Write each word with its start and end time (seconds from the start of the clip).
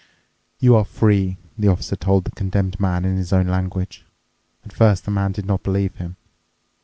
"You 0.57 0.75
are 0.77 0.83
free," 0.83 1.37
the 1.59 1.67
Officer 1.67 1.95
told 1.95 2.23
the 2.23 2.31
Condemned 2.31 2.79
Man 2.79 3.05
in 3.05 3.17
his 3.17 3.31
own 3.31 3.45
language. 3.45 4.03
At 4.65 4.73
first 4.73 5.05
the 5.05 5.11
man 5.11 5.31
did 5.31 5.45
not 5.45 5.61
believe 5.61 5.93
him. 5.97 6.15